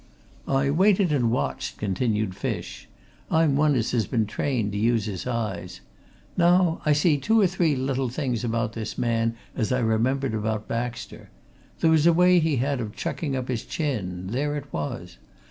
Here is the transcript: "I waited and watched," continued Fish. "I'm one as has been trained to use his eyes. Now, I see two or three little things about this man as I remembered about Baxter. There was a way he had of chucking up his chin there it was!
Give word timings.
"I 0.47 0.71
waited 0.71 1.11
and 1.11 1.29
watched," 1.29 1.77
continued 1.77 2.35
Fish. 2.35 2.87
"I'm 3.29 3.55
one 3.55 3.75
as 3.75 3.91
has 3.91 4.07
been 4.07 4.25
trained 4.25 4.71
to 4.71 4.77
use 4.79 5.05
his 5.05 5.27
eyes. 5.27 5.81
Now, 6.35 6.81
I 6.87 6.91
see 6.91 7.19
two 7.19 7.39
or 7.39 7.45
three 7.45 7.75
little 7.75 8.09
things 8.09 8.43
about 8.43 8.73
this 8.73 8.97
man 8.97 9.35
as 9.55 9.71
I 9.71 9.77
remembered 9.77 10.33
about 10.33 10.67
Baxter. 10.67 11.29
There 11.81 11.91
was 11.91 12.07
a 12.07 12.13
way 12.13 12.39
he 12.39 12.55
had 12.55 12.81
of 12.81 12.95
chucking 12.95 13.35
up 13.35 13.47
his 13.47 13.63
chin 13.63 14.25
there 14.31 14.55
it 14.55 14.73
was! 14.73 15.19